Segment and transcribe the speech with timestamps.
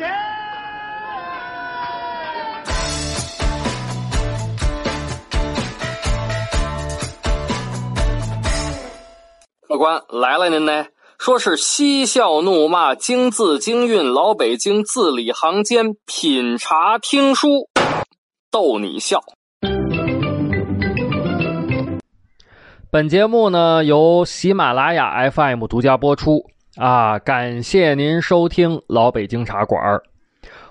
[0.00, 0.10] 钱。
[9.68, 10.86] 客官来了，您呢？
[11.18, 17.68] 说是嬉笑怒骂，京字京韵，老北京字里行间，品茶听书，
[18.50, 19.20] 逗你笑。
[22.90, 26.46] 本节目呢由喜马拉雅 FM 独家播出
[26.76, 27.18] 啊！
[27.18, 29.80] 感谢您收听老北京茶馆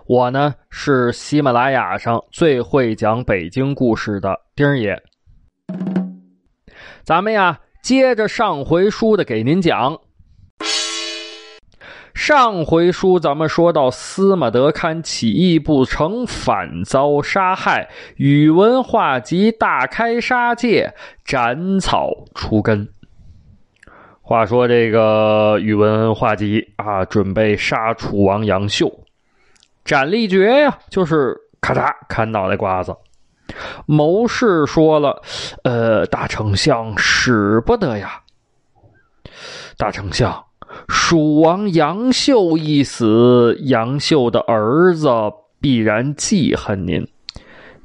[0.06, 5.00] 我呢是喜马拉雅上最会讲北京故事的丁爷。
[7.04, 10.00] 咱们呀，接着上回书的给您讲。
[12.16, 20.94] 上回书咱们说到司马德堪起义不成，反遭杀害，宇文化及大开杀戒，
[21.24, 22.90] 斩草除根。
[24.30, 28.88] 话说这个宇文化及啊，准备杀楚王杨秀，
[29.84, 32.96] 斩立决呀，就是咔嚓砍脑袋瓜子。
[33.88, 35.20] 谋士说了
[35.66, 38.22] ：“呃，大丞相使不得呀，
[39.78, 40.46] 大丞相。”
[40.88, 45.10] 蜀王杨秀一死，杨秀的儿子
[45.60, 47.04] 必然记恨您。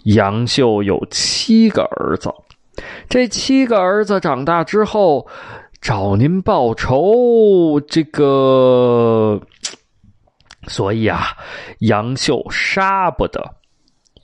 [0.03, 2.31] 杨秀有七个儿子，
[3.09, 5.27] 这七个儿子长大之后
[5.85, 9.39] 找您报仇，这个，
[10.67, 11.37] 所以啊，
[11.81, 13.57] 杨秀杀不得。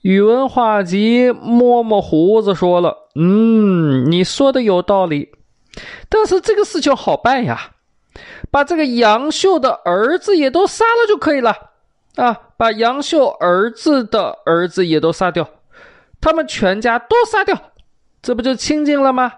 [0.01, 5.33] 宇文化及摸摸胡子说了：“嗯，你说的有道理，
[6.09, 7.73] 但是这个事情好办呀。”
[8.51, 11.55] 把这个杨秀的儿子也都杀了就可以了，
[12.17, 15.47] 啊，把杨秀儿子的儿子也都杀掉，
[16.23, 17.55] 他们全家都杀掉，
[18.23, 19.31] 这不就清净了吗？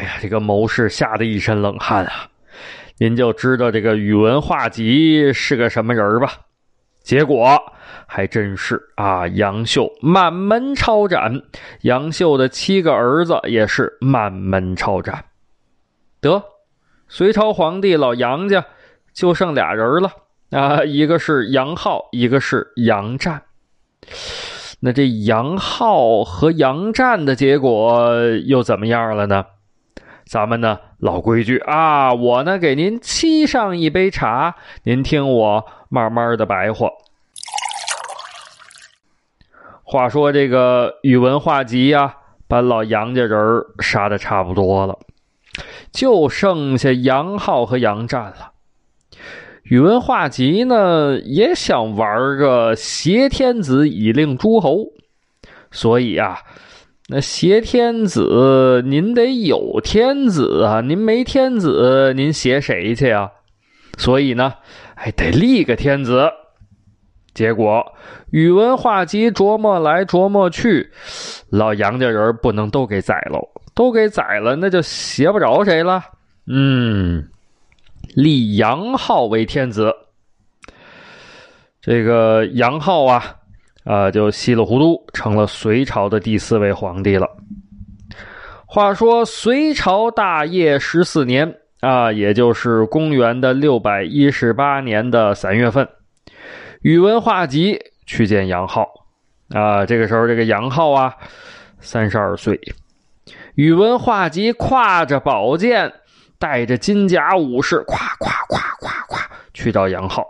[0.00, 2.26] 哎呀，这个谋士吓得一身冷汗啊！
[2.96, 6.32] 您就知道这个宇文化及是个什么人吧？
[7.02, 7.62] 结果
[8.06, 11.42] 还真是啊，杨秀满门抄斩，
[11.82, 15.26] 杨秀的七个儿子也是满门抄斩，
[16.18, 16.42] 得。
[17.06, 18.64] 隋朝皇帝老杨家
[19.12, 20.10] 就剩俩人了
[20.50, 23.42] 啊，一个是杨浩，一个是杨湛。
[24.80, 28.16] 那这杨浩和杨湛的结果
[28.46, 29.44] 又怎么样了呢？
[30.30, 34.54] 咱们呢老规矩啊，我呢给您沏上一杯茶，
[34.84, 36.88] 您听我慢慢的白话。
[39.82, 42.14] 话说这个宇文化及呀，
[42.46, 45.00] 把老杨家人杀的差不多了。
[45.90, 48.52] 就剩下杨浩和杨战了。
[49.64, 54.92] 宇文化及呢，也想玩个挟天子以令诸侯，
[55.72, 56.38] 所以啊，
[57.12, 63.28] 那挟天子，您得有天子啊，您没天子，您挟谁去啊？
[63.98, 64.54] 所以呢，
[64.94, 66.30] 还得立个天子。
[67.34, 67.94] 结果
[68.30, 70.92] 宇文化及琢磨来琢磨去，
[71.50, 73.40] 老杨家人不能都给宰喽。
[73.74, 76.04] 都给宰了，那就挟不着谁了。
[76.46, 77.28] 嗯，
[78.14, 79.92] 立杨浩为天子。
[81.80, 83.36] 这个杨浩啊，
[83.84, 87.28] 啊，就稀里糊涂成了隋朝的第四位皇帝了。
[88.66, 95.88] 话说隋朝大业十四年啊，也就是公元的六百一十八年的三月份，
[96.82, 98.86] 宇文化及去见杨浩
[99.48, 99.84] 啊。
[99.86, 101.14] 这个时候，这个杨浩啊，
[101.80, 102.60] 三十二岁。
[103.54, 105.92] 宇文化及挎着宝剑，
[106.38, 109.20] 带着金甲武士，咵咵咵咵咵
[109.52, 110.24] 去找杨浩。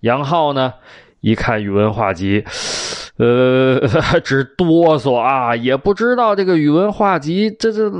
[0.00, 0.72] 杨浩呢，
[1.20, 2.44] 一看宇文化及，
[3.16, 3.80] 呃，
[4.22, 7.90] 直哆嗦啊，也不知道这个宇文化及这这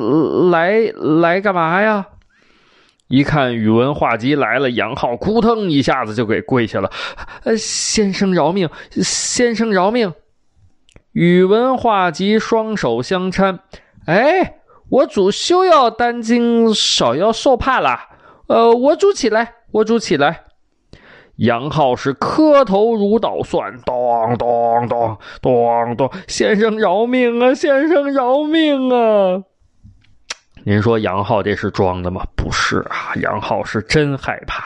[0.51, 2.07] 来来干嘛呀？
[3.09, 6.91] 一看宇文化及来了，杨浩扑腾一下子就给跪下了，
[7.45, 10.13] 呃，先生饶命，先生饶命！
[11.13, 13.59] 宇文化及双手相搀。
[14.07, 14.59] 哎，
[14.91, 17.99] 我主休要担惊少要受怕了。
[18.47, 20.45] 呃，我主起来，我主起来。
[21.39, 27.55] 杨浩是磕头如捣蒜，咚咚咚咚咚，先生饶命啊！
[27.55, 29.43] 先生饶命啊！
[30.65, 32.25] 您说杨浩这是装的吗？
[32.37, 34.65] 不是啊，杨浩是真害怕。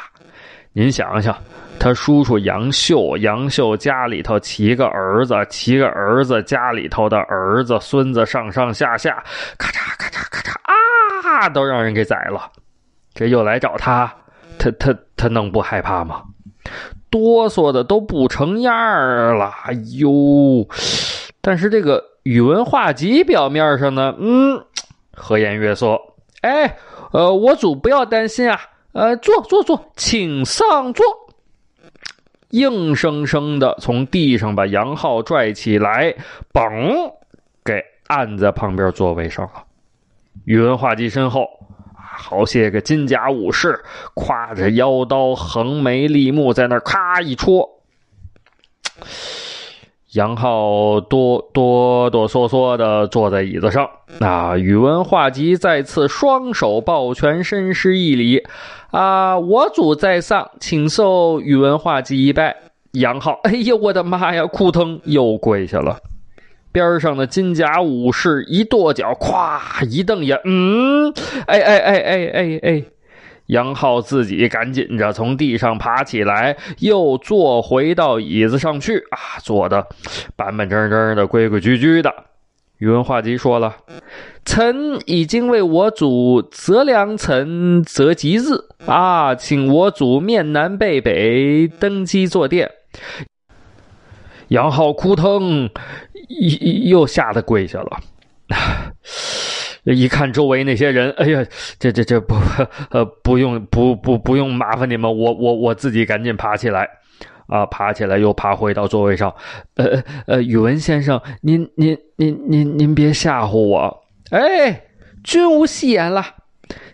[0.73, 1.37] 您想想。
[1.79, 9.23] 他叔叔杨秀，杨秀家里头七个儿子，七个儿子家里头的儿子、孙子上上下下，
[9.59, 12.49] 咔嚓咔嚓咔嚓啊，都让人给宰了。
[13.15, 14.15] 这又来找他，
[14.59, 16.23] 他他他能不害怕吗？
[17.11, 18.73] 哆嗦的都不成样
[19.37, 19.53] 了。
[19.65, 20.67] 哎呦！
[21.41, 24.65] 但是这个宇文化及表面上呢，嗯，
[25.13, 26.01] 和颜悦色。
[26.41, 26.77] 哎，
[27.13, 28.61] 呃，我主不要担心啊，
[28.93, 31.05] 呃，坐坐坐，请上座。
[32.51, 36.15] 硬生生的从地上把杨浩拽起来，
[36.53, 37.13] 嘣，
[37.65, 39.65] 给按在旁边座位上了。
[40.45, 41.47] 宇文化及身后，
[42.15, 43.83] 好些个金甲武士
[44.15, 47.69] 挎着腰刀、横眉立目，在那咔一戳。
[50.13, 53.89] 杨浩哆哆哆嗦嗦的坐在椅子上，
[54.21, 58.43] 啊，宇文化及再次双手抱拳，深施一礼，
[58.91, 62.55] 啊，我主在上，请受宇文化及一拜。
[62.93, 65.97] 杨浩，哎呦，我的妈呀，哭疼，又跪下了。
[66.73, 71.13] 边上的金甲武士一跺脚，咵一瞪眼，嗯，
[71.47, 72.85] 哎哎哎哎哎哎。
[73.47, 79.87] 杨浩自己赶紧着从地上爬起来，又坐回到椅子上去啊，坐的
[80.37, 82.13] 板板正正的、规规矩矩的。
[82.79, 83.77] 宇文化及说了
[84.45, 88.43] ：“臣已经为我主择良辰、择吉日
[88.87, 92.71] 啊，请我主面南背北登基坐殿。”
[94.49, 95.71] 杨浩哭疼，
[96.29, 98.01] 又又吓得跪下了。
[99.85, 101.45] 一看周围那些人，哎呀，
[101.79, 102.37] 这这这不
[102.91, 106.89] 呃不用不不不用麻烦你们，我我我自己赶紧爬起来，
[107.49, 109.35] 啊，爬起来又爬回到座位上，
[109.75, 114.85] 呃呃，宇文先生，您您您您您别吓唬我，哎，
[115.25, 116.25] 君无戏言了，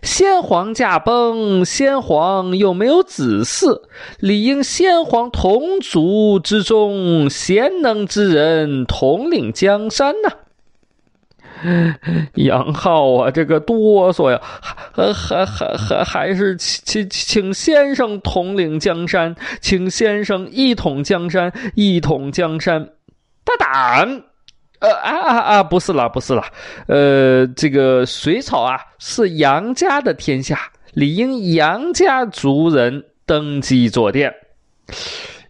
[0.01, 3.81] 先皇驾崩，先皇又没有子嗣，
[4.19, 10.29] 理应先皇同族之中贤能之人统领江山呐。
[12.35, 14.39] 杨浩啊，这个哆嗦呀，
[14.93, 22.91] 还还还还还是请请请先生统领江山，请先生一统江山，一统江山。
[23.43, 24.23] 大胆！
[24.79, 25.63] 呃啊啊啊！
[25.63, 26.43] 不是了，不是了。
[26.87, 30.57] 呃，这个隋朝啊，是杨家的天下，
[30.93, 34.33] 理应杨家族人登基坐殿。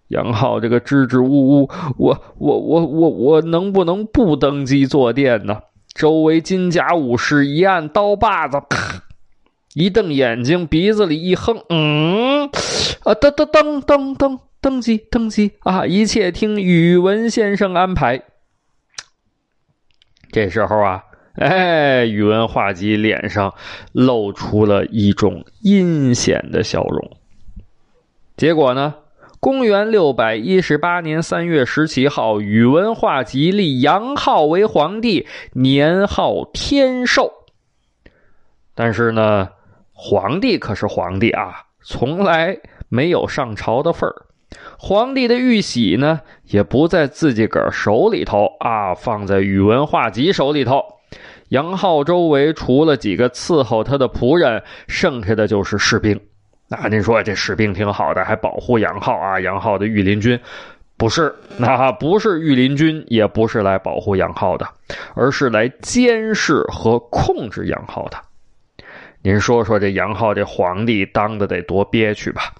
[0.08, 5.60] 杨浩这个支支吾吾，我我我我我能不能不登基坐殿呢？
[5.94, 9.04] 周围金甲武士一按刀把子，啪，
[9.76, 12.50] 一瞪眼睛，鼻子里一哼，嗯，
[13.04, 15.86] 啊，登登登登登登基登基啊！
[15.86, 18.24] 一切听宇文先生安排。
[20.32, 21.04] 这时候啊，
[21.36, 23.54] 哎，宇文化及脸上
[23.92, 27.18] 露出了一种阴险的笑容。
[28.38, 28.96] 结果呢？
[29.42, 37.32] 公元六百一十八年三月十七号，宇文化及立杨浩为皇帝，年号天寿。
[38.76, 39.48] 但是呢，
[39.94, 42.58] 皇帝可是皇帝啊，从来
[42.90, 44.26] 没有上朝的份儿。
[44.78, 50.84] 皇帝的玉玺呢，也不在自己个儿手里头啊，放在宇文化及手里头。
[51.50, 56.20] 杨浩周围除了几个伺候他的仆人，剩下的就是士兵。
[56.68, 59.40] 那您说这士兵挺好的，还保护杨浩啊？
[59.40, 60.40] 杨浩的御林军
[60.98, 64.68] 不是，那不是御林军，也不是来保护杨浩的，
[65.16, 68.18] 而是来监视和控制杨浩的。
[69.24, 72.54] 您说说这杨浩这皇帝当的得多憋屈吧？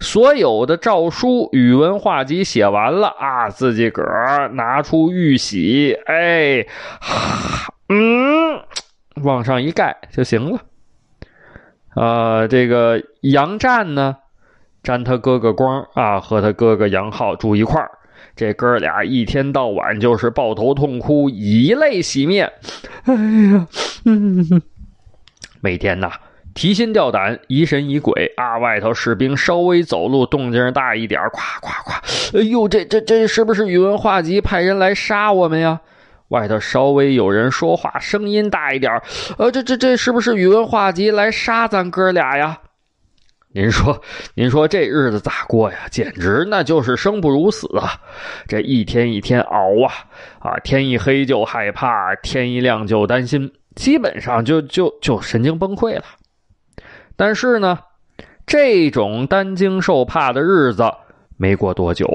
[0.00, 6.66] 所有的诏书，宇文化及写完了啊，自己个儿拿出玉玺，哎，
[7.88, 8.60] 嗯，
[9.22, 10.60] 往上一盖就行了。
[11.94, 14.16] 呃，这个杨湛呢，
[14.82, 17.90] 沾他哥哥光啊，和他哥哥杨浩住一块儿，
[18.34, 22.52] 这哥俩一天到晚就是抱头痛哭，以泪洗面。
[23.04, 23.66] 哎呀，
[24.04, 24.60] 嗯，
[25.60, 26.10] 每天呐
[26.56, 28.56] 提心吊胆，疑神疑鬼啊。
[28.58, 35.78] 外头士兵稍微走路动静大一点，咵咵咵，哎呦，这这这是不是宇文化及派人来杀我们呀？
[36.28, 39.00] 外头稍微有人说话，声音大一点
[39.38, 42.58] 呃，这这这是不是宇文化及来杀咱哥俩呀？
[43.52, 44.02] 您说，
[44.34, 45.76] 您说这日子咋过呀？
[45.90, 48.00] 简直那就是生不如死啊！
[48.48, 49.92] 这一天一天熬啊
[50.40, 50.58] 啊！
[50.64, 56.04] 天一黑就害怕，天一亮就担心，基本上就就就神经崩溃了。
[57.16, 57.78] 但是呢，
[58.46, 60.84] 这种担惊受怕的日子
[61.36, 62.06] 没过多久。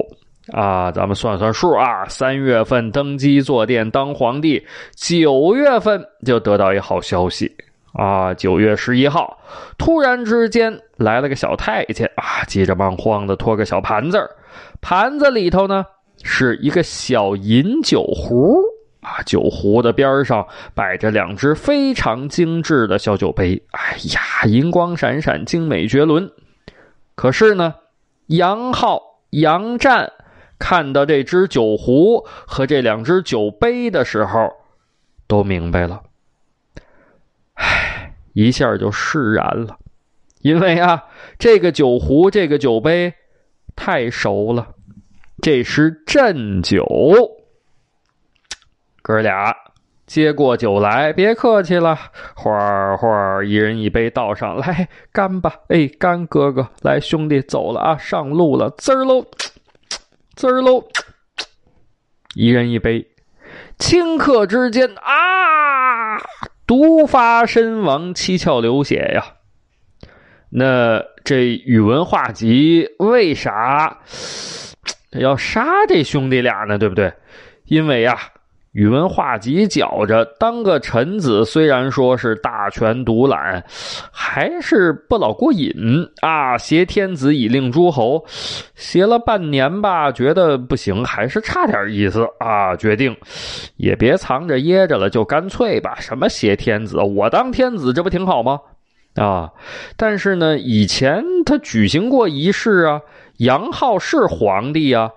[0.52, 4.66] 啊，咱们算算数啊，三月份登基坐殿当皇帝，
[4.96, 7.50] 九月份就得到一好消息
[7.94, 8.34] 啊。
[8.34, 9.38] 九月十一号，
[9.78, 14.20] 突然之间来了个小太监啊，急着忙慌的拖个小盘子
[14.82, 15.86] 盘子里头呢
[16.24, 18.58] 是一个小银酒壶
[19.02, 26.32] 啊，酒壶的边上摆着两只非常精致的小酒杯，哎呀，银光闪闪，精美绝伦。
[27.16, 27.76] 可是呢，
[28.28, 30.12] 杨浩、杨战。
[30.64, 34.48] 看到这只酒壶和这两只酒杯的时候，
[35.26, 36.04] 都明白了。
[37.56, 39.80] 唉，一下就释然了，
[40.42, 41.06] 因为啊，
[41.40, 43.12] 这个酒壶、这个酒杯，
[43.76, 44.68] 太熟了。
[45.42, 46.86] 这是鸩酒，
[49.02, 49.56] 哥俩
[50.06, 51.98] 接过酒来，别客气了，
[52.36, 55.54] 花花一人一杯倒上来，干吧！
[55.70, 59.26] 哎，干哥哥，来兄弟，走了啊，上路了，滋儿喽，
[60.36, 60.84] 滋儿喽，
[62.36, 63.08] 一人一杯，
[63.80, 66.18] 顷刻之间啊，
[66.68, 69.24] 毒发身亡，七窍流血呀。
[70.50, 74.00] 那这宇文化及为啥？
[75.12, 77.14] 要杀这兄弟俩呢，对不对？
[77.64, 78.18] 因为呀，
[78.72, 83.62] 宇文化及觉着当个臣子，虽然说是大权独揽，
[84.12, 85.74] 还是不老过瘾
[86.22, 86.58] 啊。
[86.58, 88.24] 挟天子以令诸侯，
[88.74, 92.74] 挟了半年吧，觉得不行，还是差点意思啊。
[92.78, 93.14] 决定
[93.76, 95.98] 也别藏着掖着了，就干脆吧。
[96.00, 98.58] 什么挟天子，我当天子，这不挺好吗？
[99.16, 99.52] 啊！
[99.98, 103.02] 但是呢，以前他举行过仪式啊。
[103.42, 105.10] 杨浩是皇帝啊，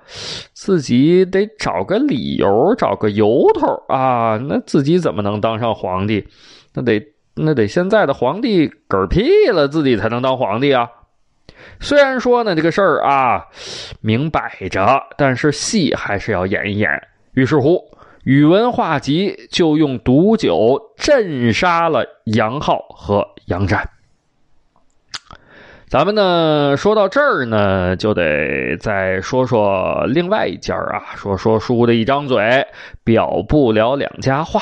[0.55, 4.39] 自己得找个理由，找个由头啊。
[4.49, 6.27] 那自己怎么能当上皇帝？
[6.73, 10.89] 那得那得现在的皇帝嗝屁了，自己才能当皇帝啊。
[11.81, 13.45] 虽然说呢，这个事儿啊
[14.01, 16.91] 明摆着，但是戏还是要演一演。
[17.35, 17.83] 于是乎，
[18.25, 23.91] 宇文化及就用毒酒镇杀了杨浩和杨展。
[25.95, 31.15] 咱们呢，说到这儿呢，就得再说说另外一家啊。
[31.15, 32.67] 说说书的一张嘴，
[33.05, 34.61] 表不了两家话。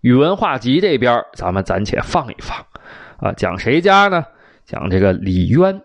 [0.00, 2.56] 宇文化及这边，咱们暂且放一放
[3.18, 3.34] 啊。
[3.34, 4.24] 讲谁家呢？
[4.64, 5.82] 讲这个李渊。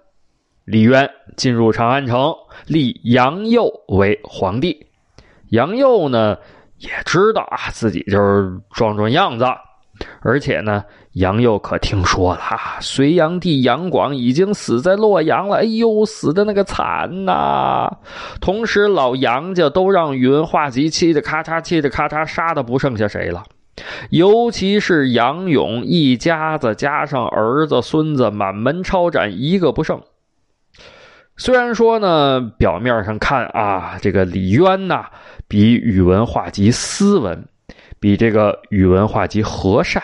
[0.63, 2.33] 李渊进入长安城，
[2.65, 4.87] 立杨佑为皇帝。
[5.49, 6.37] 杨佑呢，
[6.77, 9.45] 也知道啊，自己就是装装样子。
[10.21, 10.85] 而且呢，
[11.17, 12.41] 杨佑可听说了，
[12.79, 15.57] 隋炀帝杨广已经死在洛阳了。
[15.57, 17.89] 哎呦，死的那个惨呐！
[18.39, 23.43] 同时，老杨家都让宇文化及气的咔嚓，气的咔嚓，杀的不剩下谁了。
[24.11, 30.01] 尤其是杨勇一家子，加上儿子孙子，满门抄斩，一个不剩。
[31.35, 35.05] 虽然说呢，表面上看啊，这个李渊呐，
[35.47, 37.45] 比宇文化及斯文。
[37.99, 40.03] 比这个宇文化及和善，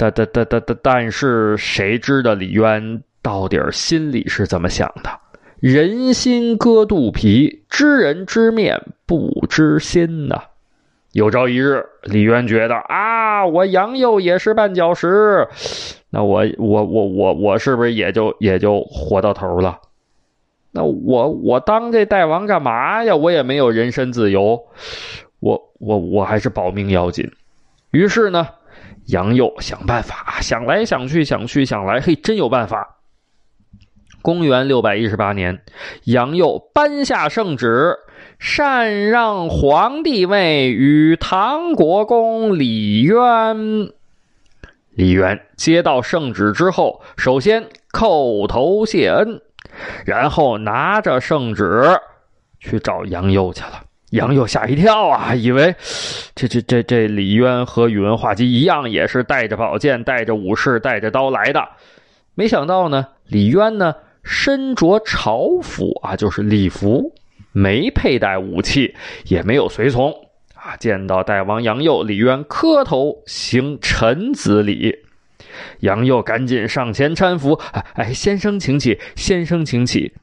[0.00, 5.10] 但但但但但但是谁知道李渊到底心里是怎么想的？
[5.58, 10.40] 人心隔肚皮，知人知面不知心呐。
[11.14, 15.48] 有朝一日，李渊觉得啊，我杨佑也是绊脚石，
[16.10, 19.80] 那我我我我我是不是也就也就活到头了？
[20.70, 23.16] 那我我当这大王干嘛呀？
[23.16, 24.62] 我也没有人身自由。
[25.40, 27.28] 我我我还是保命要紧，
[27.90, 28.46] 于是呢，
[29.08, 32.96] 杨佑想办法，想来想去，想去想来，嘿，真有办法。
[34.20, 35.62] 公元六百一十八年，
[36.04, 37.96] 杨佑颁下圣旨，
[38.38, 43.90] 禅让皇帝位与唐国公李渊。
[44.90, 49.40] 李渊接到圣旨之后，首先叩头谢恩，
[50.04, 51.82] 然后拿着圣旨
[52.58, 53.87] 去找杨佑去了。
[54.10, 55.74] 杨佑吓一跳啊，以为
[56.34, 61.68] 这这这这李渊和宇文化及一样，也是带着宝剑、带着武士、带着刀来的。
[62.34, 67.12] 没想到呢，李渊呢身着朝服啊，就是礼服，
[67.52, 68.94] 没佩戴武器，
[69.26, 70.10] 也没有随从
[70.54, 70.74] 啊。
[70.76, 74.96] 见到大王杨佑，李渊磕头行臣子礼。
[75.80, 77.52] 杨佑赶紧上前搀扶，
[77.92, 80.14] 哎，先生请起，先生请起。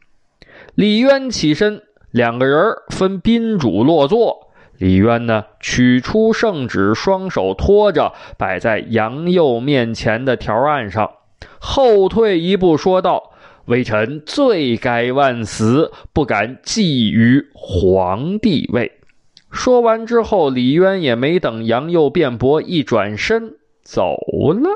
[0.73, 1.83] 李渊起身。
[2.15, 11.11] 两个人分宾主落座，李渊呢取出圣旨，双手托着摆在杨佑面前的条案上，
[11.59, 13.33] 后退一步说道
[13.67, 18.93] ：“微臣罪该万死，不敢觊觎皇帝位。”
[19.51, 24.15] 说完之后，李渊也没等杨佑辩驳，一转身走
[24.53, 24.69] 了。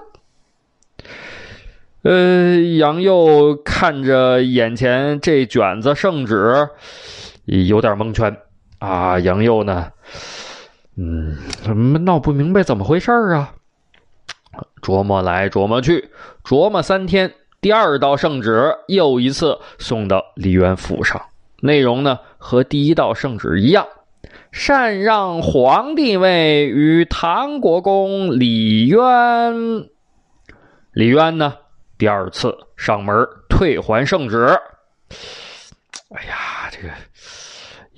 [2.02, 6.68] 呃，杨佑看着眼前这卷子圣旨。
[7.68, 8.36] 有点蒙圈
[8.78, 9.92] 啊，杨佑呢？
[10.96, 13.54] 嗯，怎么闹不明白怎么回事啊？
[14.82, 16.10] 琢磨来琢磨去，
[16.44, 21.22] 琢磨三天，第二道圣旨又一次送到李渊府上。
[21.62, 23.88] 内容呢和第一道圣旨一样，
[24.52, 29.90] 禅让皇帝位于唐国公李渊。
[30.92, 31.56] 李渊呢，
[31.98, 34.46] 第二次上门退还圣旨。
[36.10, 36.90] 哎呀，这个。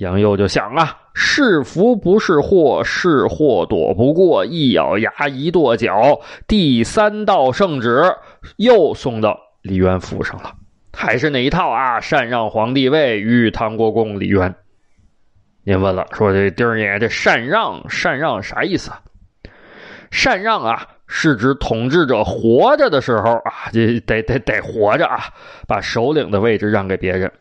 [0.01, 8.01] 杨佑就想啊，是福不是祸，是祸躲不过，一咬牙，一跺脚，第三道圣旨
[8.57, 10.55] 又送到李渊府上了。
[10.91, 14.55] 还是那一套啊，禅让皇帝位于唐国公李渊。
[15.63, 18.99] 您问了，说这丁爷这禅让禅让啥意思啊？
[20.09, 25.25] 禅让啊，是指统治者活着的时候啊，这得得得活着啊，
[25.67, 27.31] 把首领的位置让给别人。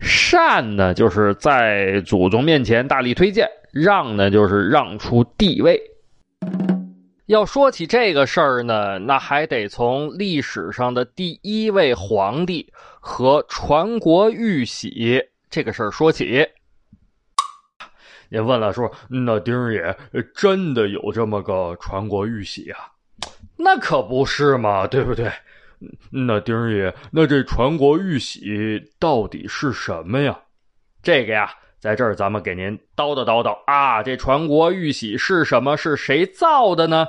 [0.00, 5.80] 禅呢，就是在祖宗面前大力推荐；让呢，就是让出地位。
[7.26, 16.46] 要说起这个事儿呢，那还得从历史上的第一位皇帝和传国玉玺这个事儿说起。
[18.30, 19.96] 您问了，说那丁爷
[20.34, 22.78] 真的有这么个传国玉玺啊？
[23.56, 25.30] 那可不是嘛，对不对？
[26.10, 30.38] 那丁爷，那这传国玉玺到底是什么呀？
[31.02, 34.02] 这个呀，在这儿咱们给您叨叨叨叨啊。
[34.02, 35.76] 这传国玉玺是什么？
[35.76, 37.06] 是谁造的呢？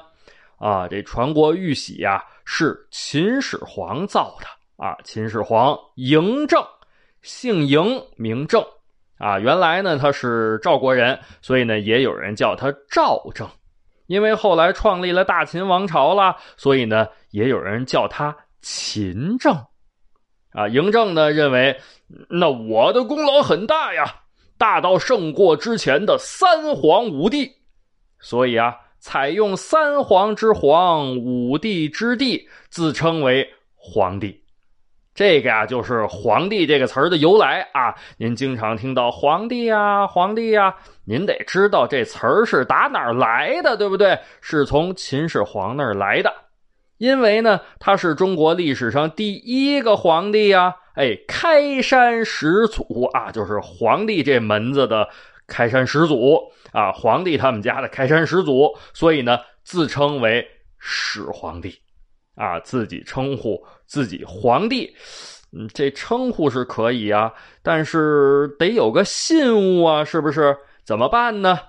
[0.58, 4.96] 啊，这传国玉玺呀，是秦始皇造的啊。
[5.04, 6.64] 秦始皇嬴政，
[7.22, 8.64] 姓嬴，名政。
[9.18, 13.50] 啊，原来呢他是赵国人，所以呢也有人叫他赵政。
[14.08, 19.56] 因为后来创立了大秦王朝了，所以呢也有人叫他秦政。
[20.52, 21.80] 啊，嬴政呢认为，
[22.30, 24.16] 那我的功劳很大呀，
[24.58, 27.52] 大到胜过之前的三皇五帝，
[28.20, 34.44] 所以啊，采用三皇之皇，五帝之帝，自称为皇帝。
[35.14, 37.94] 这个呀，就是“皇帝”这个词儿的由来啊。
[38.18, 40.74] 您经常听到“皇帝呀，皇帝呀”，
[41.06, 44.18] 您得知道这词儿是打哪儿来的，对不对？
[44.40, 46.34] 是从秦始皇那儿来的，
[47.00, 50.76] 因为呢，他是中国历史上第一个皇帝呀。
[50.94, 55.08] 哎，开山始祖啊，就是皇帝这门子的
[55.48, 60.46] 开山始祖啊，皇帝他们家的开山始祖，所以呢，自称为
[60.78, 61.80] 始皇帝。
[62.36, 64.96] 啊，自己称呼自己皇帝，
[65.52, 70.56] 嗯，这称呼是可以啊，但是得有个信物啊，是不是？
[70.86, 71.60] 怎么办呢？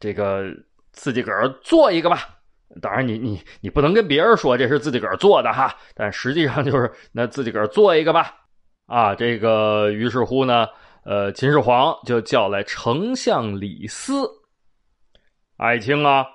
[0.00, 0.46] 这个
[0.92, 2.39] 自己个儿做一个吧。
[2.80, 8.34] 当然，你你你不能跟别人说这是自己个儿做的哈，但实际上就是那自己个儿做一个吧。
[8.86, 10.68] 啊，这个于是乎呢，
[11.04, 14.28] 呃，秦始皇就叫来丞相李斯，
[15.56, 16.26] 爱卿啊，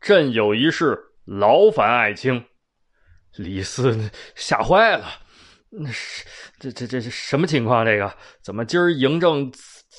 [0.00, 2.44] 朕有一事劳烦爱卿。
[3.36, 5.06] 李斯吓坏了，
[5.70, 6.26] 那是
[6.58, 7.84] 这这这是什么情况？
[7.84, 9.50] 这个怎么今儿嬴政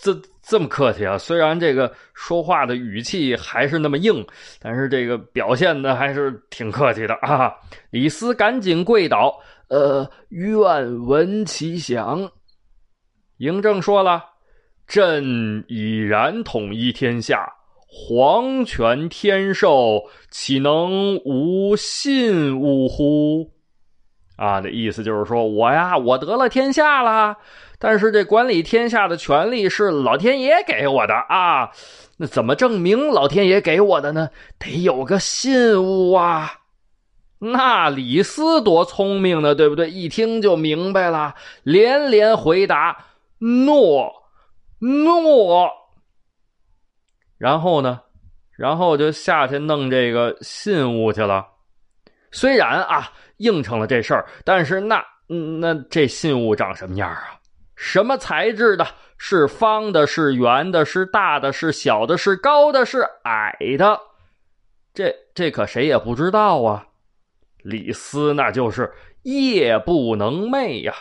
[0.04, 1.18] 这这么客气啊？
[1.18, 4.24] 虽然这个说话的语气还是那么硬，
[4.60, 7.54] 但是这个表现的还是挺客气的啊！
[7.90, 12.30] 李斯赶紧跪倒，呃，愿闻其详。
[13.40, 14.24] 嬴政说了
[14.86, 17.50] ：“朕已然统一天下。”
[17.96, 23.52] 皇权天授，岂能无信物乎？
[24.36, 27.38] 啊，的意思就是说，我呀，我得了天下了，
[27.84, 31.70] 但是这管理天下的权利是老天爷给我的啊。
[32.16, 34.30] 那怎么证明老天爷给我的呢？
[34.58, 36.50] 得有个信物啊。
[37.40, 39.92] 那李斯多聪明呢，对不对？
[39.92, 42.98] 一听就明白了，连连回答：
[43.40, 44.14] 诺，
[44.80, 45.70] 诺。
[47.38, 48.00] 然后呢，
[48.56, 51.46] 然后就下去弄这个信物去了。
[52.32, 55.04] 虽然啊应承了这事儿，但是那
[55.60, 57.38] 那这信物长什么样啊？
[57.76, 58.86] 什么材质的？
[59.18, 60.06] 是方的？
[60.06, 60.86] 是圆的？
[60.86, 61.54] 是大的？
[61.54, 62.18] 是小的？
[62.18, 62.86] 是高的？
[62.86, 64.00] 是矮的？
[64.94, 66.88] 这这可谁也不知道啊！
[67.64, 70.94] 李斯那就是夜不能寐呀，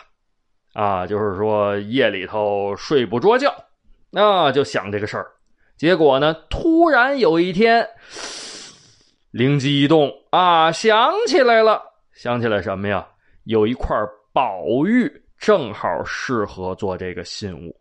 [0.73, 3.53] 啊，就是说夜里头睡不着觉，
[4.09, 5.27] 那就想这个事儿。
[5.75, 6.33] 结果呢？
[6.49, 7.89] 突然有一天，
[9.31, 11.83] 灵机一动啊，想起来了，
[12.13, 13.07] 想起来什么呀？
[13.43, 13.97] 有一块
[14.31, 17.75] 宝玉正好适合做这个信物。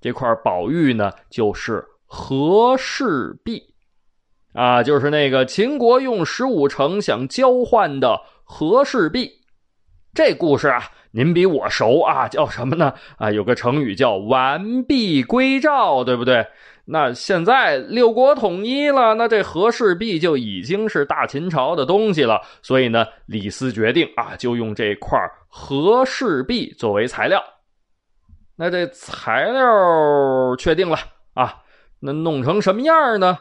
[0.00, 3.62] 这块宝玉呢，就是和氏璧
[4.54, 9.30] 啊，就是那个秦国用十五城想交换的和氏璧。
[10.14, 12.92] 这故事啊，您比我熟啊，叫什么呢？
[13.16, 16.46] 啊，有个成语叫完璧归赵，对不对？
[16.90, 22.40] 那现在六国统一了，那这和氏璧就已经是大秦朝的东西了。
[22.62, 25.18] 所以呢，李斯决定啊，就用这块
[25.48, 27.42] 和氏璧作为材料。
[28.56, 30.96] 那这材料确定了
[31.34, 31.62] 啊，
[32.00, 33.38] 那弄成什么样呢？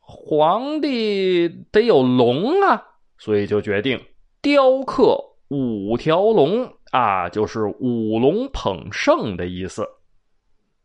[0.00, 2.82] 皇帝得有龙啊，
[3.16, 4.00] 所以就决定
[4.42, 5.16] 雕刻
[5.48, 9.82] 五条龙啊，就是五龙捧圣的意思。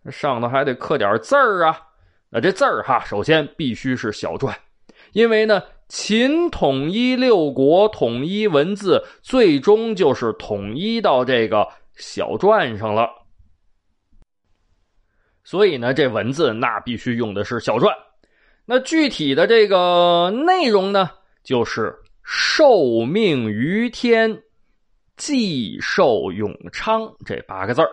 [0.09, 1.77] 上头还得刻点字儿啊。
[2.29, 4.55] 那这字儿哈，首先必须是小篆，
[5.11, 13.09] 因为呢，秦统一六国，统一文字，最终就是统一到这个小篆上了。
[15.43, 17.93] 所以呢，这文字那必须用的是小篆。
[18.65, 21.09] 那具体的这个内容呢，
[21.43, 21.93] 就是
[22.23, 24.41] “受命于天，
[25.17, 27.89] 既寿永昌”这八个字儿。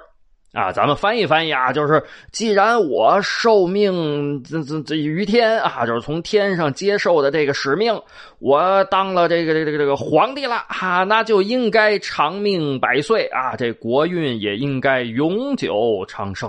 [0.53, 8.01] 啊，咱们翻译翻译啊，就是既然我受命这这这于天啊，就是从天上接受的这个使命，
[8.39, 16.49] 我当了这个这个这个皇帝了啊，那就应该长命百岁啊，这国运也应该永久昌盛，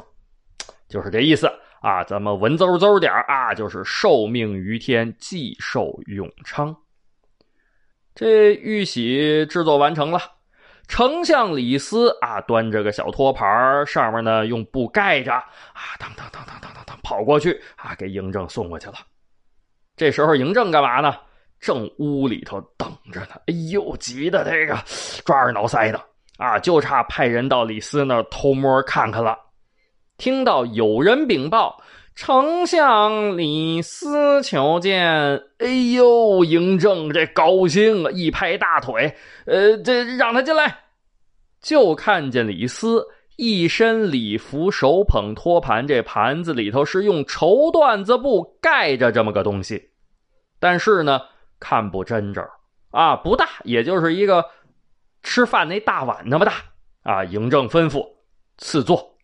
[0.88, 2.04] 就是这意思啊。
[2.04, 6.76] 咱们文绉绉点啊，就是受命于天，既寿永昌。
[8.14, 10.35] 这玉玺制作完成了。
[10.88, 18.96] 丞相李斯啊，端着个小托盘，上面呢用布盖着，啊，当当当当当当当，跑过去啊，给嬴政送过去了。
[19.98, 21.16] 这时候嬴政干嘛呢？
[21.60, 23.36] 正屋里头等着呢。
[23.48, 24.78] 哎呦，急的这个
[25.26, 26.00] 抓耳挠腮的
[26.38, 29.38] 啊，就差派人到李斯那偷摸看看了。
[30.18, 31.82] 听到有人禀报，
[32.16, 35.04] 丞相李斯求见。
[35.58, 40.84] 哎呦，嬴政这高兴啊，一拍大腿，呃，这让他进来。
[41.62, 49.90] 就看见李斯一身礼服，手捧托盘，这盘子里头是用绸缎子布盖着这么个东西，
[50.60, 51.22] 但是呢，
[51.60, 52.48] 看不真着
[52.92, 54.46] 啊，不大，也就是一个
[55.22, 56.54] 吃饭那大碗那么大
[57.04, 57.26] 啊。
[57.26, 58.08] 嬴政吩咐
[58.58, 59.15] 赐座，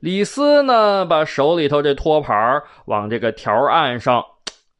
[0.00, 4.24] 李斯呢，把手里头这托盘往这个条案上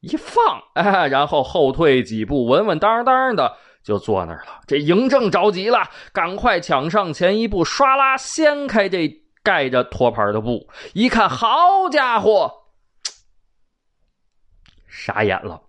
[0.00, 3.56] 一放，哎，然后后退几步，稳稳当当的。
[3.82, 4.60] 就坐那儿了。
[4.66, 9.08] 这嬴政着急了，赶快抢上前一步，唰啦掀开这
[9.42, 12.66] 盖着托盘的布，一看，好家伙，
[14.86, 15.62] 傻眼了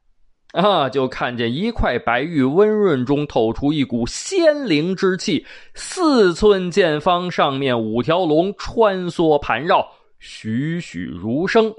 [0.52, 0.90] 啊！
[0.90, 11.74] 就看见一块白玉温润中透出一股仙灵之气，四寸见方，上面五条龙穿梭盘绕，栩栩如生。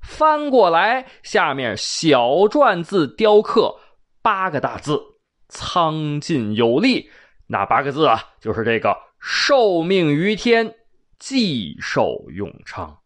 [0.00, 3.76] 翻过来，下面小篆字雕刻
[4.22, 5.00] 八个大字。
[5.48, 7.10] 苍劲有力，
[7.46, 10.74] 那八个字啊，就是这个“受命于天，
[11.18, 12.96] 既寿永昌”。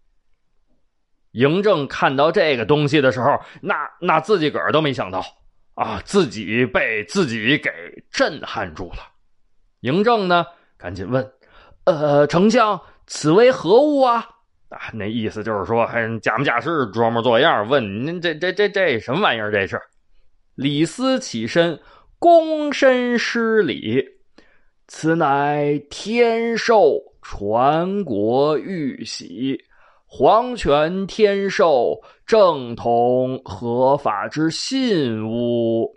[1.37, 5.23] 嬴政看到这个东西的时候，那那自己个儿都没想到
[5.75, 7.71] 啊，自己被自己给
[8.11, 8.99] 震撼住了。
[9.83, 10.47] 嬴政呢，
[10.79, 11.31] 赶紧问
[11.85, 14.27] ：“呃，丞相，此为何物啊？”
[14.71, 19.53] 啊，那意思就是说，还假模假式、装模作样问您这这这这什么玩意儿？
[19.53, 19.81] 这是
[20.55, 21.79] 李斯起身。
[22.19, 24.03] 躬身施礼，
[24.89, 29.63] 此乃天授传国玉玺，
[30.09, 35.93] 皇权天授，正统合法之信物。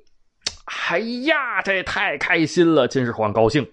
[0.90, 2.88] 哎呀，这太开心了！
[2.88, 3.68] 秦始皇高兴。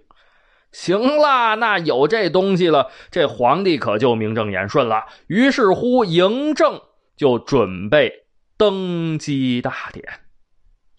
[0.72, 5.06] 行了，那有这东西了，这皇帝可就名正言顺了。
[5.26, 6.80] 于是乎，嬴政
[7.16, 8.12] 就准备
[8.58, 10.04] 登基大典。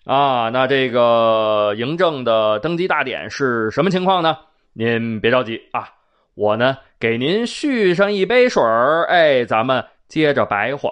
[0.06, 4.38] 啊，那这个嬴政的登基大典是什么情况呢？
[4.74, 5.90] 您别着急啊，
[6.34, 10.90] 我呢给您续上一杯水儿，哎，咱们接着白话。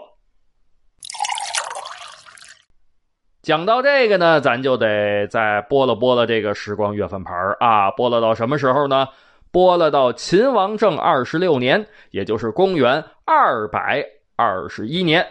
[3.42, 9.08] 讲到这个呢，咱就得再拨了拨了这个时光月份牌儿啊，拨了到什么时候呢？
[9.50, 15.26] 拨了到秦王政二十六年，也就是公元二百二十一年。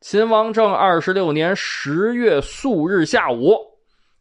[0.00, 3.58] 秦王政二十六年十月素日下午，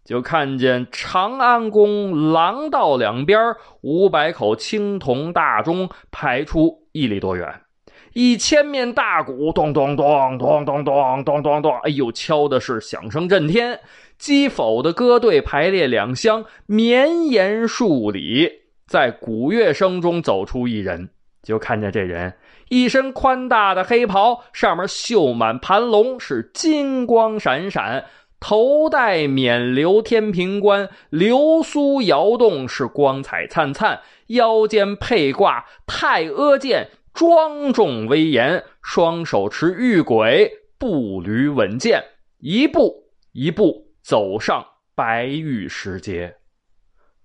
[0.08, 7.60] 就看见长安宫廊道两边五百口青铜大钟排出一里多远，
[8.13, 13.82] 一千面大鼓咚咚咚咚咚咚咚咚咚，哎呦，敲的是响声震天。
[14.17, 18.50] 击否的歌队排列两厢，绵延数里，
[18.88, 21.10] 在鼓乐声中走出一人，
[21.43, 22.34] 就看见这人。
[22.70, 28.04] 一身宽大的黑袍，上面绣满盘龙，是金光闪闪；
[28.39, 42.04] 头戴冕旒天平冠，流苏摇动，是光彩灿灿；腰间佩挂太阿剑，庄重威严；双手持玉簋，步履稳健，
[42.39, 46.36] 一步一步走上白玉石阶，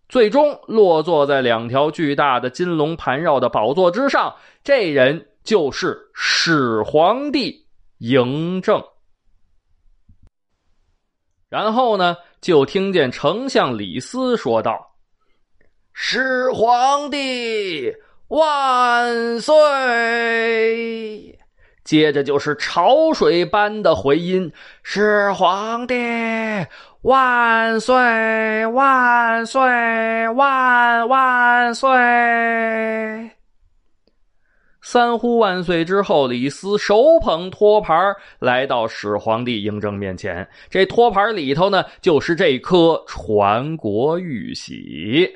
[0.08, 4.34] 最终落坐在两条巨大的金龙盘绕的宝座之上。
[4.62, 5.28] 这人。
[5.44, 7.66] 就是始皇帝
[7.98, 8.80] 嬴政，
[11.52, 14.94] 然后呢，就听见丞相李斯说道
[15.92, 17.92] ：“始皇帝
[18.28, 21.38] 万岁！”
[21.84, 24.50] 接着就是潮水般的回音
[24.82, 25.94] ：“始皇帝
[27.02, 28.64] 万岁！
[28.68, 29.60] 万岁！
[30.30, 33.31] 万万岁！
[34.92, 40.46] 三呼万岁之后，李斯手捧托盘来到始皇帝嬴政面前。
[40.68, 45.26] 这托盘里头呢，就是这颗传国玉玺。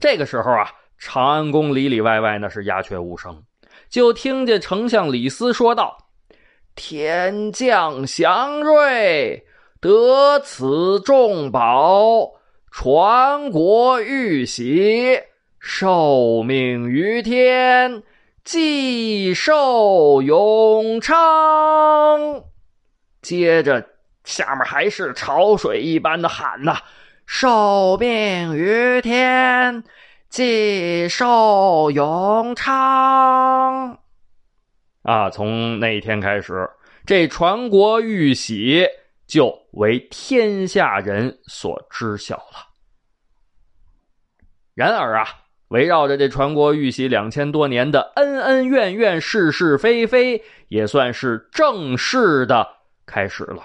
[0.00, 0.68] 这个时候啊，
[0.98, 3.40] 长安宫里里外外那是鸦雀无声，
[3.88, 5.96] 就听见丞相李斯说道
[6.74, 9.46] ：“天降祥瑞，
[9.80, 12.28] 得此重宝，
[12.72, 15.16] 传国玉玺，
[15.60, 18.02] 受命于天。”
[18.50, 22.44] 继寿永昌，
[23.20, 23.86] 接着
[24.24, 26.80] 下面还是潮水一般的喊呐
[27.28, 29.84] ：“受命于天，
[30.30, 33.98] 继寿永昌。”
[35.04, 36.70] 啊，从那一天开始，
[37.04, 38.86] 这传国玉玺
[39.26, 42.72] 就为天下人所知晓了。
[44.72, 45.44] 然而啊。
[45.68, 52.66] 围绕着这传国玉玺两千多年的恩恩怨怨、是是非非，也算是正式的
[53.04, 53.62] 开始了。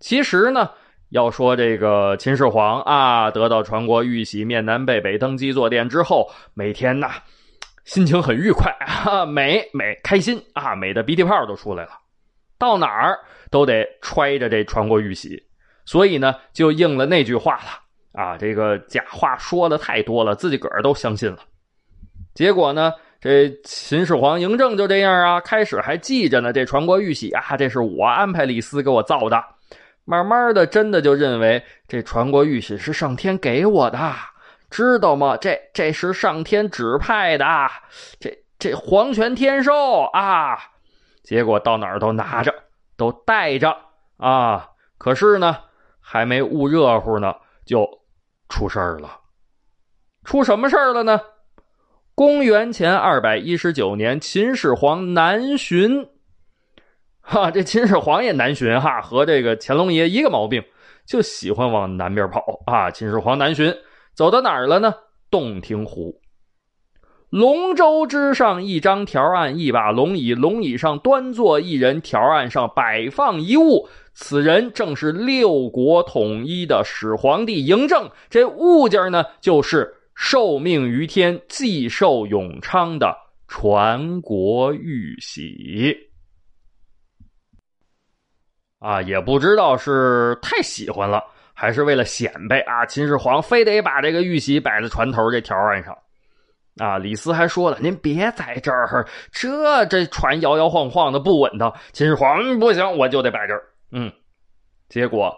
[0.00, 0.70] 其实呢，
[1.10, 7.12] 要说这个秦始皇啊，得到传国玉玺，面南背北登基坐殿之后，每天呐，
[7.84, 11.90] 心情很愉快 啊，美美开心啊，美的鼻涕泡都出来了，
[12.58, 15.40] 到哪儿都得揣着这传国玉玺，
[15.84, 17.83] 所以呢，就应了那句话了。
[18.14, 21.38] 啊，这个假话说的太多了，自己个儿都相信了。
[22.32, 29.44] 结果呢，这秦始皇嬴政就这样啊，开始还记着呢，这传国玉玺啊，这是我安排李斯给我造的。
[30.04, 33.98] 慢慢的，真的就认为这传国玉玺是上天给我的，
[34.70, 35.36] 知道吗？
[35.36, 37.46] 这这是上天指派的，
[38.20, 40.56] 这这皇权天授啊。
[41.24, 42.54] 结果到哪儿都拿着，
[42.96, 43.76] 都带着
[44.18, 44.68] 啊。
[44.98, 45.56] 可是呢，
[46.00, 48.03] 还没捂热乎呢，就。
[48.48, 49.20] 出事儿了，
[50.24, 51.20] 出什么事儿了呢？
[52.14, 56.08] 公元前二百一十九年，秦始皇南巡，
[57.20, 60.62] 哈，这秦始皇也南巡哈，和这个乾隆爷一个毛病，
[61.04, 62.90] 就喜欢往南边跑啊。
[62.90, 63.74] 秦始皇南巡，
[64.14, 64.94] 走到哪儿了呢？
[65.30, 66.20] 洞庭湖。
[67.30, 73.88] 龙舟之上一张条案，一把龙椅，龙椅上端坐一人，条案上摆放一物。
[74.14, 83.16] 此人正是六国统一的始皇帝嬴政，这物件呢，就是受命于天、继寿永昌的
[83.48, 85.96] 传国玉玺。
[88.78, 95.96] 啊，也不知道是太喜欢了，还是为了显摆啊，秦始皇非得把这个玉玺摆在船头这条案上。
[96.76, 103.64] 啊，李斯还说了：“您别在这儿，这这船摇摇晃晃的不稳当。”秦始皇不行，我就得摆这儿。
[103.94, 104.12] 嗯，
[104.88, 105.34] 结果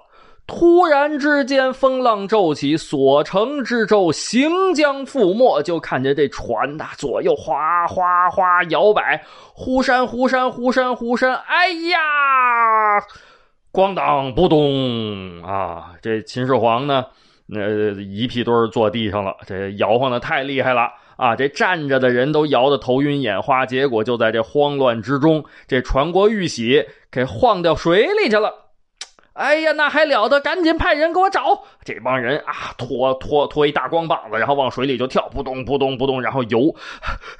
[0.46, 11.98] 突然之间风浪骤起，所乘之舟行将覆没，就看见这船呐左右哗哗哗摇摆，忽闪忽闪忽闪忽闪，哎呀，
[13.72, 15.92] 咣当不咚啊！
[16.00, 17.04] 这秦始皇呢，
[17.46, 20.90] 那一屁墩坐地上了，这摇晃的太厉害了。
[21.16, 28.66] 啊，这站着的人都摇得头晕眼花，结果就在这慌乱之中，这传国玉玺给晃掉水里去了。
[29.32, 30.40] 哎呀，那还了得！
[30.40, 32.72] 赶紧派人给我找这帮人啊！
[32.78, 36.74] 拖拖拖一大光膀子，然后往水里就跳，扑通扑通扑通，然后游。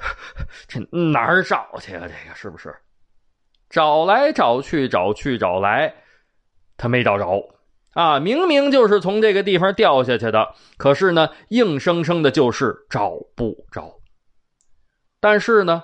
[0.67, 2.01] 这哪儿找去啊？
[2.01, 2.75] 这个是不是？
[3.69, 5.91] 找来找去，找去找来，
[6.77, 7.43] 他没找着。
[7.97, 13.95] 啊，明明就是从这个地方掉下去的，可是呢，硬生生的就是找不着。
[15.19, 15.83] 但是呢，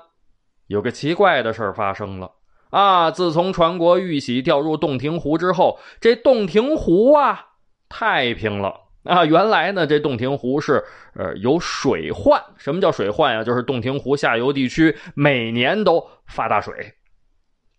[0.67, 2.33] 有个奇怪的事儿发生了
[2.69, 3.09] 啊！
[3.09, 7.47] 自从传国玉玺掉入洞庭湖之后，这洞庭湖啊
[7.89, 9.25] 太平了啊！
[9.25, 10.83] 原来呢，这洞庭湖是
[11.15, 12.39] 呃有水患。
[12.57, 13.43] 什么叫水患呀？
[13.43, 16.93] 就是洞庭湖下游地区每年都发大水，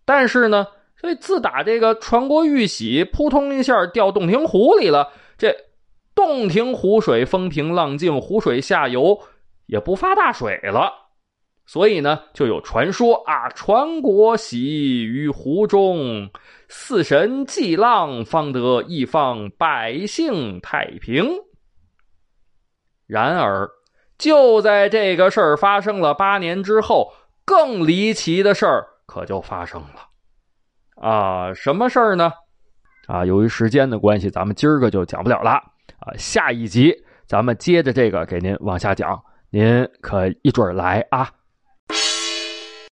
[0.03, 0.67] 但是呢。
[0.97, 5.55] 所以自打这个传国玉玺扑通一下掉洞庭湖里了，这
[6.15, 9.19] 洞庭湖水风平浪静，湖水下游
[9.65, 10.93] 也不发大水了。
[11.67, 16.29] 所以呢，就有传说啊，传国玺于湖中，
[16.69, 21.27] 四神祭浪，方得一方百姓太平。
[23.07, 23.69] 然而，
[24.17, 27.11] 就在这个事儿发生了八年之后，
[27.43, 30.09] 更离奇的事儿可就发生了。
[30.95, 32.31] 啊，什么事儿呢？
[33.07, 35.51] 啊，由于时间的关系，咱们今儿个就讲不了了。
[35.51, 36.93] 啊，下一集
[37.27, 41.29] 咱们接着这个给您往下讲，您可一准儿来啊。